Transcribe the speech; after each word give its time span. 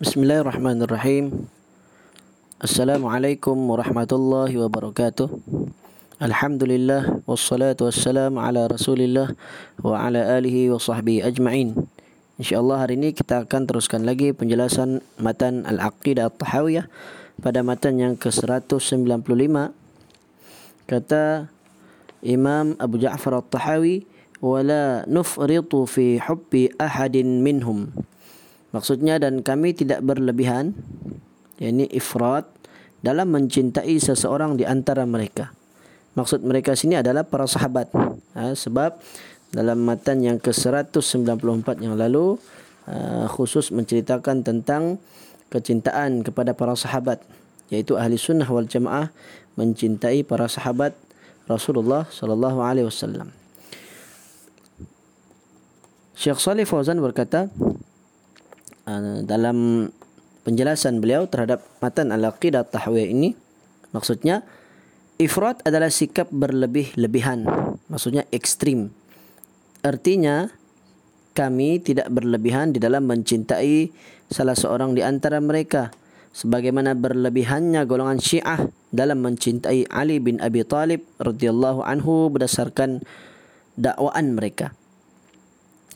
Bismillahirrahmanirrahim. 0.00 1.44
Assalamualaikum 2.56 3.52
warahmatullahi 3.52 4.56
wabarakatuh. 4.56 5.28
Alhamdulillah 6.16 7.20
wassalatu 7.28 7.84
wassalamu 7.84 8.40
ala 8.40 8.64
Rasulillah 8.64 9.36
wa 9.84 10.00
ala 10.00 10.40
alihi 10.40 10.72
wa 10.72 10.80
sahbihi 10.80 11.20
ajma'in. 11.20 11.76
Insyaallah 12.40 12.80
hari 12.80 12.96
ini 12.96 13.12
kita 13.12 13.44
akan 13.44 13.68
teruskan 13.68 14.08
lagi 14.08 14.32
penjelasan 14.32 15.04
matan 15.20 15.68
Al-Aqidah 15.68 16.32
At-Tahawiyah 16.32 16.88
pada 17.44 17.60
matan 17.60 18.00
yang 18.00 18.16
ke-195. 18.16 19.04
Kata 20.88 21.52
Imam 22.24 22.72
Abu 22.80 23.04
Ja'far 23.04 23.36
At-Tahawi 23.36 24.08
wala 24.40 25.04
nufritu 25.04 25.84
fi 25.84 26.16
hubbi 26.24 26.72
ahadin 26.80 27.44
minhum 27.44 27.92
Maksudnya 28.70 29.18
dan 29.18 29.42
kami 29.42 29.74
tidak 29.74 30.02
berlebihan 30.06 30.78
yakni 31.58 31.90
ifrat 31.90 32.46
dalam 33.02 33.32
mencintai 33.34 33.98
seseorang 33.98 34.54
di 34.54 34.64
antara 34.68 35.02
mereka. 35.08 35.50
Maksud 36.14 36.42
mereka 36.42 36.74
sini 36.74 36.98
adalah 36.98 37.26
para 37.26 37.46
sahabat. 37.46 37.90
Ha, 38.34 38.54
sebab 38.54 38.98
dalam 39.50 39.82
matan 39.82 40.22
yang 40.22 40.38
ke-194 40.38 41.82
yang 41.82 41.98
lalu 41.98 42.38
uh, 42.86 43.26
khusus 43.26 43.74
menceritakan 43.74 44.46
tentang 44.46 45.02
kecintaan 45.50 46.22
kepada 46.22 46.54
para 46.54 46.78
sahabat 46.78 47.18
yaitu 47.70 47.98
ahli 47.98 48.14
sunnah 48.14 48.46
wal 48.46 48.66
jamaah 48.66 49.10
mencintai 49.58 50.22
para 50.22 50.46
sahabat 50.46 50.94
Rasulullah 51.50 52.06
sallallahu 52.06 52.62
alaihi 52.62 52.86
wasallam. 52.86 53.34
Syekh 56.14 56.38
Salih 56.38 56.68
Fauzan 56.68 57.00
berkata, 57.00 57.48
Ah, 58.90 59.22
dalam 59.22 59.86
penjelasan 60.42 60.98
beliau 60.98 61.30
terhadap 61.30 61.62
matan 61.78 62.10
al-aqidah 62.10 62.66
tahwiyah 62.66 63.06
ini 63.06 63.38
maksudnya 63.94 64.42
ifrat 65.14 65.62
adalah 65.62 65.94
sikap 65.94 66.26
berlebih-lebihan 66.34 67.46
maksudnya 67.86 68.26
ekstrim. 68.34 68.90
Artinya 69.86 70.50
kami 71.38 71.78
tidak 71.78 72.10
berlebihan 72.10 72.74
di 72.74 72.82
dalam 72.82 73.06
mencintai 73.06 73.94
salah 74.26 74.58
seorang 74.58 74.98
di 74.98 75.06
antara 75.06 75.38
mereka 75.38 75.94
sebagaimana 76.34 76.98
berlebihannya 76.98 77.86
golongan 77.86 78.18
Syiah 78.18 78.74
dalam 78.90 79.22
mencintai 79.22 79.86
Ali 79.86 80.18
bin 80.18 80.42
Abi 80.42 80.66
Talib 80.66 81.06
radhiyallahu 81.22 81.86
anhu 81.86 82.26
berdasarkan 82.26 83.06
dakwaan 83.78 84.34
mereka 84.34 84.74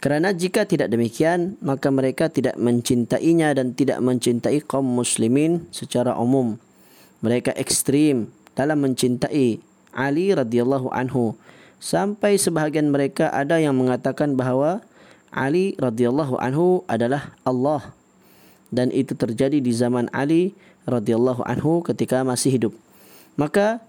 kerana 0.05 0.37
jika 0.37 0.69
tidak 0.69 0.93
demikian, 0.93 1.57
maka 1.65 1.89
mereka 1.89 2.29
tidak 2.29 2.61
mencintainya 2.61 3.57
dan 3.57 3.73
tidak 3.73 4.05
mencintai 4.05 4.61
kaum 4.61 4.85
muslimin 4.85 5.65
secara 5.73 6.13
umum. 6.21 6.61
Mereka 7.25 7.57
ekstrim 7.57 8.29
dalam 8.53 8.85
mencintai 8.85 9.65
Ali 9.97 10.27
radhiyallahu 10.37 10.93
anhu 10.93 11.33
sampai 11.81 12.37
sebahagian 12.37 12.93
mereka 12.93 13.33
ada 13.33 13.57
yang 13.57 13.81
mengatakan 13.81 14.37
bahawa 14.37 14.85
Ali 15.33 15.73
radhiyallahu 15.81 16.37
anhu 16.37 16.85
adalah 16.85 17.33
Allah 17.41 17.97
dan 18.69 18.93
itu 18.93 19.17
terjadi 19.17 19.57
di 19.57 19.73
zaman 19.73 20.13
Ali 20.13 20.53
radhiyallahu 20.85 21.49
anhu 21.49 21.81
ketika 21.81 22.21
masih 22.21 22.61
hidup. 22.61 22.77
Maka 23.41 23.81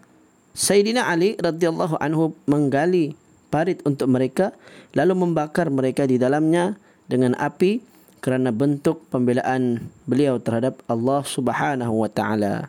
Sayyidina 0.55 1.11
Ali 1.11 1.35
radhiyallahu 1.35 1.99
anhu 1.99 2.31
menggali 2.47 3.19
parit 3.55 3.79
untuk 3.87 4.11
mereka 4.11 4.51
lalu 4.91 5.15
membakar 5.15 5.71
mereka 5.71 6.03
di 6.03 6.19
dalamnya 6.19 6.75
dengan 7.07 7.31
api 7.39 7.79
kerana 8.19 8.51
bentuk 8.51 9.07
pembelaan 9.07 9.87
beliau 10.03 10.43
terhadap 10.43 10.83
Allah 10.91 11.23
Subhanahu 11.23 12.03
wa 12.03 12.11
taala. 12.11 12.67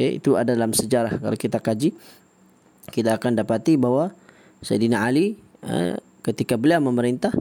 Ya, 0.00 0.08
itu 0.08 0.40
ada 0.40 0.56
dalam 0.56 0.72
sejarah 0.72 1.20
kalau 1.20 1.36
kita 1.36 1.60
kaji 1.60 1.92
kita 2.88 3.20
akan 3.20 3.36
dapati 3.36 3.76
bahawa 3.76 4.16
Sayyidina 4.64 5.04
Ali 5.04 5.36
eh, 5.60 6.00
ketika 6.24 6.56
beliau 6.56 6.80
memerintah 6.80 7.36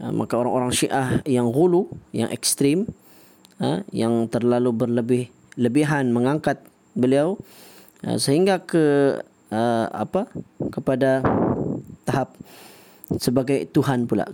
eh, 0.00 0.12
maka 0.14 0.40
orang-orang 0.40 0.72
Syiah 0.72 1.20
yang 1.28 1.52
gulu, 1.52 1.92
yang 2.16 2.32
ekstrim 2.32 2.88
yang 3.88 4.28
terlalu 4.28 4.68
berlebih 4.68 5.32
lebihan 5.56 6.12
mengangkat 6.12 6.60
beliau 6.92 7.40
sehingga 8.20 8.60
ke 8.60 9.16
apa 9.96 10.28
kepada 10.68 11.24
tahap 12.06 12.38
sebagai 13.18 13.70
Tuhan 13.70 14.10
pula 14.10 14.26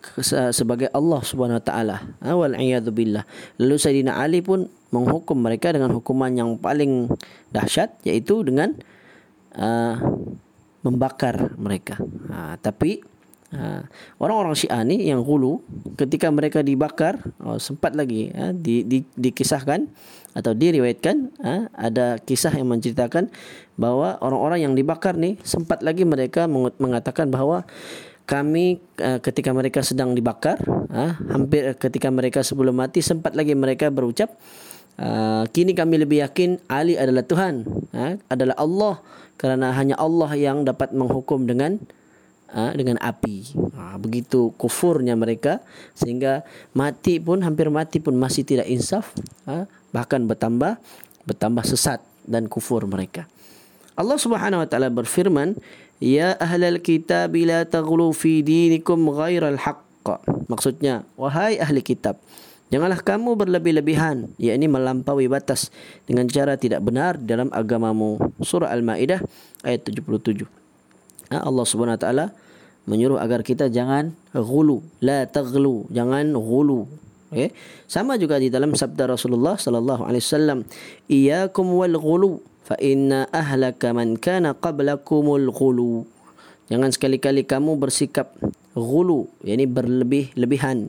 sebagai 0.53 0.89
Allah 0.97 1.21
Subhanahu 1.21 1.61
Wa 1.61 1.65
Taala. 1.65 1.97
Ha, 2.25 2.33
wal 2.33 2.57
billah. 2.93 3.25
Lalu 3.61 3.77
Sayyidina 3.77 4.17
Ali 4.17 4.41
pun 4.41 4.65
menghukum 4.93 5.41
mereka 5.41 5.73
dengan 5.73 5.93
hukuman 5.93 6.33
yang 6.33 6.57
paling 6.57 7.09
dahsyat 7.53 8.01
iaitu 8.05 8.41
dengan 8.45 8.73
uh, 9.57 9.97
membakar 10.81 11.53
mereka. 11.61 12.01
Ha, 12.33 12.57
tapi 12.61 13.05
uh, 13.55 13.83
orang-orang 14.19 14.57
Syiah 14.57 14.83
ni 14.85 15.09
yang 15.09 15.23
hulu 15.23 15.63
ketika 15.97 16.29
mereka 16.33 16.61
dibakar 16.65 17.21
oh, 17.41 17.57
sempat 17.57 17.95
lagi 17.95 18.33
uh, 18.33 18.53
di, 18.53 18.85
di, 18.85 19.05
dikisahkan 19.17 19.89
atau 20.33 20.53
diriwayatkan 20.57 21.17
uh, 21.45 21.63
ada 21.77 22.17
kisah 22.21 22.53
yang 22.57 22.69
menceritakan 22.73 23.29
bahawa 23.77 24.21
orang-orang 24.25 24.65
yang 24.69 24.75
dibakar 24.77 25.17
ni 25.17 25.37
sempat 25.45 25.85
lagi 25.85 26.09
mereka 26.09 26.49
mengatakan 26.81 27.29
bahawa 27.29 27.69
kami 28.25 28.81
uh, 29.03 29.21
ketika 29.21 29.53
mereka 29.53 29.85
sedang 29.85 30.17
dibakar 30.17 30.57
uh, 30.89 31.13
hampir 31.29 31.77
ketika 31.77 32.09
mereka 32.09 32.41
sebelum 32.41 32.81
mati 32.81 33.05
sempat 33.05 33.37
lagi 33.37 33.53
mereka 33.53 33.93
berucap 33.93 34.33
uh, 34.97 35.45
kini 35.53 35.77
kami 35.77 36.01
lebih 36.01 36.25
yakin 36.25 36.57
Ali 36.71 36.97
adalah 36.97 37.27
Tuhan 37.27 37.67
uh, 37.93 38.15
adalah 38.33 38.57
Allah 38.57 38.95
kerana 39.37 39.75
hanya 39.75 39.99
Allah 39.99 40.31
yang 40.39 40.63
dapat 40.63 40.95
menghukum 40.95 41.45
dengan 41.45 41.83
uh, 42.53 42.73
dengan 42.77 43.01
api 43.01 43.57
uh, 43.57 43.97
begitu 43.99 44.53
kufurnya 44.61 45.17
mereka 45.19 45.59
sehingga 45.97 46.45
mati 46.77 47.19
pun 47.19 47.41
hampir 47.43 47.73
mati 47.73 47.99
pun 47.99 48.15
masih 48.15 48.47
tidak 48.47 48.69
insaf 48.69 49.11
uh, 49.49 49.67
bahkan 49.91 50.23
bertambah 50.25 50.79
bertambah 51.27 51.65
sesat 51.67 51.99
dan 52.29 52.47
kufur 52.47 52.87
mereka 52.87 53.27
Allah 53.93 54.17
Subhanahu 54.17 54.65
wa 54.65 54.69
taala 54.69 54.89
berfirman, 54.89 55.57
"Ya 56.01 56.33
ahlal 56.41 56.81
kitab 56.81 57.37
la 57.37 57.69
taghlu 57.69 58.09
fi 58.17 58.41
dinikum 58.41 59.13
ghairal 59.13 59.61
haqq." 59.61 60.25
Maksudnya, 60.49 61.05
wahai 61.15 61.61
ahli 61.61 61.85
kitab, 61.85 62.17
janganlah 62.73 62.99
kamu 63.05 63.37
berlebih-lebihan, 63.37 64.33
yakni 64.41 64.67
melampaui 64.67 65.29
batas 65.29 65.69
dengan 66.09 66.25
cara 66.27 66.57
tidak 66.57 66.81
benar 66.81 67.21
dalam 67.21 67.53
agamamu. 67.53 68.17
Surah 68.41 68.73
Al-Maidah 68.73 69.21
ayat 69.63 69.85
77. 69.85 70.62
Ha, 71.33 71.49
Allah 71.49 71.65
Subhanahu 71.65 71.97
wa 71.97 72.03
taala 72.03 72.27
menyuruh 72.85 73.17
agar 73.17 73.41
kita 73.47 73.73
jangan 73.73 74.13
ghulu, 74.37 74.85
la 75.01 75.25
taghlu, 75.25 75.89
jangan 75.89 76.35
ghulu. 76.37 76.85
Okay. 77.33 77.49
Sama 77.89 78.21
juga 78.21 78.37
di 78.37 78.53
dalam 78.53 78.77
sabda 78.77 79.09
Rasulullah 79.09 79.57
sallallahu 79.57 80.05
alaihi 80.05 80.21
wasallam, 80.21 80.59
"Iyyakum 81.09 81.65
wal 81.73 81.97
ghulu." 81.97 82.53
fa 82.63 82.79
inna 82.79 83.27
ahlaka 83.35 83.91
man 83.91 84.15
kana 84.17 84.55
qablakumul 84.55 85.51
ghulu 85.51 86.07
jangan 86.71 86.95
sekali-kali 86.95 87.43
kamu 87.43 87.77
bersikap 87.77 88.39
ghulu 88.73 89.27
yakni 89.43 89.67
berlebih-lebihan 89.67 90.89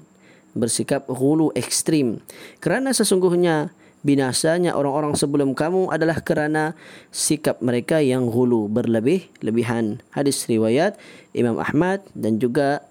bersikap 0.54 1.10
ghulu 1.10 1.50
ekstrim 1.58 2.22
kerana 2.62 2.94
sesungguhnya 2.94 3.74
binasanya 4.04 4.76
orang-orang 4.76 5.16
sebelum 5.16 5.56
kamu 5.56 5.90
adalah 5.90 6.20
kerana 6.20 6.76
sikap 7.10 7.64
mereka 7.64 8.04
yang 8.04 8.28
ghulu 8.28 8.68
berlebih-lebihan 8.68 10.04
hadis 10.12 10.46
riwayat 10.46 11.00
Imam 11.32 11.58
Ahmad 11.58 12.04
dan 12.14 12.38
juga 12.38 12.84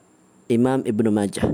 Imam 0.49 0.83
Ibnu 0.83 1.12
Majah 1.12 1.53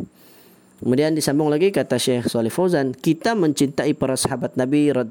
Kemudian 0.78 1.10
disambung 1.10 1.50
lagi 1.50 1.74
kata 1.74 1.98
Syekh 1.98 2.30
Salih 2.30 2.54
Fauzan, 2.54 2.94
kita 2.94 3.34
mencintai 3.34 3.98
para 3.98 4.14
sahabat 4.14 4.54
Nabi 4.54 4.94
uh, 4.94 5.04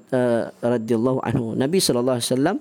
radhiyallahu 0.64 1.20
anhu. 1.28 1.60
Nabi 1.60 1.84
sallallahu 1.84 2.24
alaihi 2.24 2.32
wasallam 2.32 2.58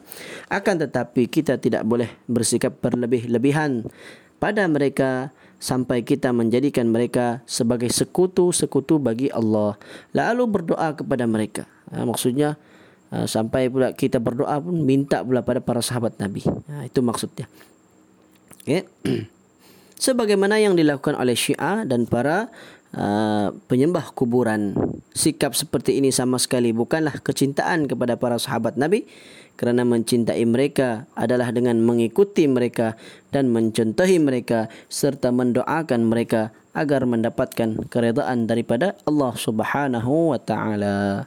akan 0.50 0.74
tetapi 0.82 1.30
kita 1.30 1.54
tidak 1.62 1.86
boleh 1.86 2.10
bersikap 2.26 2.74
berlebih-lebihan 2.82 3.86
pada 4.42 4.66
mereka 4.66 5.30
sampai 5.62 6.02
kita 6.02 6.34
menjadikan 6.34 6.90
mereka 6.90 7.46
sebagai 7.46 7.94
sekutu-sekutu 7.94 8.98
bagi 8.98 9.30
Allah. 9.30 9.78
Lalu 10.10 10.44
berdoa 10.50 10.90
kepada 10.98 11.30
mereka. 11.30 11.75
Ha, 11.94 12.02
maksudnya 12.02 12.58
uh, 13.14 13.26
sampai 13.26 13.70
pula 13.70 13.94
kita 13.94 14.18
berdoa 14.18 14.58
pun 14.58 14.82
minta 14.82 15.22
pula 15.22 15.42
pada 15.42 15.62
para 15.62 15.82
sahabat 15.82 16.18
Nabi. 16.18 16.42
Ha, 16.46 16.86
itu 16.86 16.98
maksudnya. 17.02 17.46
Okay. 18.66 18.86
sebagaimana 19.96 20.60
yang 20.60 20.76
dilakukan 20.76 21.16
oleh 21.16 21.34
Syiah 21.34 21.82
dan 21.88 22.04
para 22.04 22.52
uh, 22.94 23.52
penyembah 23.66 24.12
kuburan. 24.12 24.76
Sikap 25.16 25.56
seperti 25.56 25.98
ini 25.98 26.12
sama 26.12 26.36
sekali 26.36 26.70
bukanlah 26.70 27.18
kecintaan 27.24 27.88
kepada 27.88 28.20
para 28.20 28.36
sahabat 28.36 28.76
Nabi 28.76 29.08
kerana 29.56 29.88
mencintai 29.88 30.44
mereka 30.44 31.08
adalah 31.16 31.48
dengan 31.48 31.80
mengikuti 31.80 32.44
mereka 32.44 32.92
dan 33.32 33.48
mencontohi 33.48 34.20
mereka 34.20 34.68
serta 34.92 35.32
mendoakan 35.32 36.12
mereka 36.12 36.52
agar 36.76 37.08
mendapatkan 37.08 37.88
keredaan 37.88 38.44
daripada 38.44 38.92
Allah 39.08 39.32
Subhanahu 39.32 40.36
wa 40.36 40.40
taala. 40.40 41.24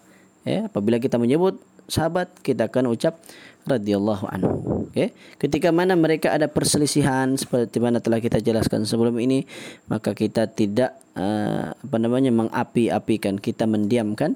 Ya, 0.50 0.66
apabila 0.66 0.98
kita 0.98 1.22
menyebut 1.22 1.62
sahabat 1.86 2.34
kita 2.42 2.70
akan 2.70 2.90
ucap 2.90 3.22
radhiyallahu 3.70 4.26
anhu. 4.34 4.90
Okay. 4.90 5.14
Ketika 5.38 5.70
mana 5.70 5.94
mereka 5.94 6.34
ada 6.34 6.50
perselisihan 6.50 7.38
seperti 7.38 7.78
mana 7.78 8.02
telah 8.02 8.18
kita 8.18 8.42
jelaskan 8.42 8.90
sebelum 8.90 9.14
ini, 9.22 9.46
maka 9.86 10.18
kita 10.18 10.50
tidak 10.50 10.98
uh, 11.14 11.78
apa 11.78 11.98
namanya 12.02 12.34
mengapi-apikan, 12.34 13.38
kita 13.38 13.70
mendiamkan. 13.70 14.34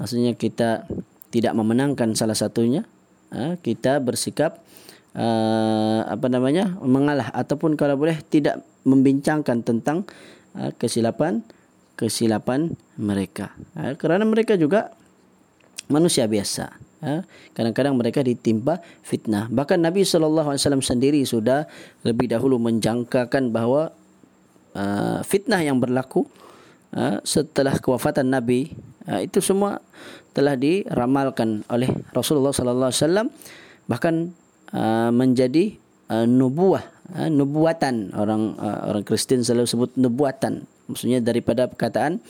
Maksudnya 0.00 0.32
kita 0.32 0.88
tidak 1.28 1.52
memenangkan 1.52 2.16
salah 2.16 2.36
satunya. 2.36 2.88
Uh, 3.32 3.60
kita 3.60 4.00
bersikap 4.00 4.60
uh, 5.16 6.00
apa 6.08 6.26
namanya 6.32 6.72
mengalah 6.80 7.28
ataupun 7.32 7.76
kalau 7.76 7.96
boleh 8.00 8.16
tidak 8.28 8.64
membincangkan 8.88 9.64
tentang 9.64 10.08
uh, 10.56 10.72
kesilapan 10.80 11.44
kesilapan 11.96 12.72
mereka. 12.96 13.52
Uh, 13.76 13.92
kerana 14.00 14.24
mereka 14.24 14.56
juga 14.56 14.96
manusia 15.92 16.24
biasa. 16.24 16.72
Ha? 17.02 17.26
Kadang-kadang 17.52 17.98
mereka 17.98 18.22
ditimpa 18.22 18.78
fitnah. 19.02 19.50
Bahkan 19.50 19.82
Nabi 19.82 20.06
SAW 20.06 20.56
sendiri 20.80 21.20
sudah 21.26 21.66
lebih 22.06 22.30
dahulu 22.30 22.62
menjangkakan 22.62 23.50
bahawa 23.50 23.90
uh, 24.78 25.20
fitnah 25.26 25.60
yang 25.60 25.82
berlaku 25.82 26.24
uh, 26.94 27.18
setelah 27.26 27.76
kewafatan 27.76 28.30
Nabi 28.30 28.72
uh, 29.10 29.20
itu 29.20 29.42
semua 29.42 29.82
telah 30.32 30.56
diramalkan 30.56 31.66
oleh 31.68 31.90
Rasulullah 32.14 32.54
SAW 32.54 33.28
bahkan 33.90 34.32
uh, 34.72 35.10
menjadi 35.12 35.76
uh, 36.08 36.24
nubuah, 36.24 36.86
uh, 37.18 37.28
nubuatan 37.28 38.14
orang 38.16 38.56
uh, 38.56 38.94
orang 38.94 39.04
Kristen 39.04 39.44
selalu 39.44 39.68
sebut 39.68 39.90
nubuatan. 39.98 40.64
Maksudnya 40.86 41.18
daripada 41.18 41.66
perkataan 41.66 42.22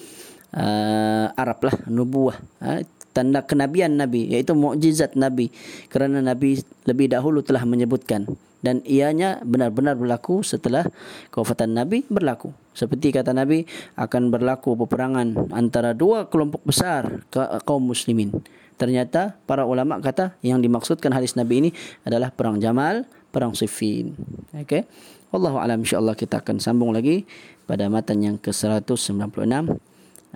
uh, 0.56 1.26
Arab 1.36 1.58
lah 1.66 1.76
nubuah. 1.86 2.36
Uh, 2.58 2.82
tanda 3.12 3.44
kenabian 3.44 3.94
Nabi 3.94 4.32
iaitu 4.32 4.56
mukjizat 4.56 5.14
Nabi. 5.14 5.52
Kerana 5.92 6.24
Nabi 6.24 6.58
lebih 6.88 7.12
dahulu 7.12 7.44
telah 7.44 7.62
menyebutkan. 7.68 8.26
Dan 8.62 8.78
ianya 8.86 9.42
benar-benar 9.42 9.98
berlaku 9.98 10.46
setelah 10.46 10.86
kewafatan 11.34 11.74
Nabi 11.74 12.06
berlaku. 12.06 12.54
Seperti 12.72 13.10
kata 13.10 13.34
Nabi 13.34 13.66
akan 13.98 14.30
berlaku 14.30 14.78
peperangan 14.78 15.50
antara 15.50 15.92
dua 15.92 16.30
kelompok 16.30 16.62
besar 16.62 17.26
kaum 17.66 17.82
muslimin. 17.82 18.30
Ternyata 18.78 19.34
para 19.46 19.66
ulama 19.66 19.98
kata 19.98 20.38
yang 20.46 20.62
dimaksudkan 20.62 21.10
hadis 21.10 21.34
Nabi 21.34 21.68
ini 21.68 21.70
adalah 22.06 22.30
perang 22.30 22.62
Jamal 22.62 23.02
perang 23.32 23.56
Siffin. 23.56 24.12
Okey. 24.52 24.84
Wallahu 25.32 25.56
alam 25.56 25.80
insyaallah 25.80 26.12
kita 26.12 26.44
akan 26.44 26.60
sambung 26.60 26.92
lagi 26.92 27.24
pada 27.64 27.88
matan 27.88 28.20
yang 28.20 28.36
ke-196 28.36 29.80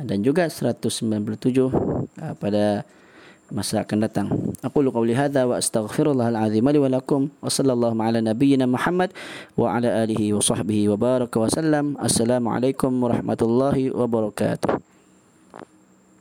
dan 0.01 0.19
juga 0.25 0.49
197 0.49 2.06
uh, 2.23 2.35
pada 2.37 2.85
masa 3.51 3.87
akan 3.87 3.99
datang. 4.03 4.27
Aku 4.67 4.83
lu 4.83 4.91
qauli 4.91 5.15
hadza 5.15 5.47
wa 5.47 5.55
astaghfirullah 5.55 6.35
al-azim 6.35 6.67
li 6.67 6.81
wa 6.83 6.91
lakum 6.91 7.31
wa 7.39 7.47
sallallahu 7.47 7.95
ala 8.03 8.19
nabiyyina 8.19 8.67
Muhammad 8.67 9.15
wa 9.55 9.79
ala 9.79 10.03
alihi 10.03 10.35
wa 10.35 10.43
sahbihi 10.43 10.91
wa 10.91 10.99
baraka 10.99 11.39
wa 11.39 11.47
sallam. 11.47 11.95
Assalamualaikum 12.03 12.91
warahmatullahi 12.91 13.95
wabarakatuh. 13.95 14.96